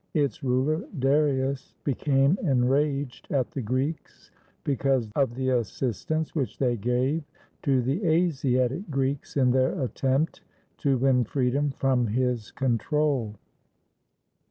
[0.15, 4.31] Its ruler, Darius, became enraged at the Greeks
[4.63, 7.23] because of the assistance which they gave
[7.61, 10.41] to the Asiatic Greeks in their attempt
[10.79, 13.35] to win freedom from his con trol.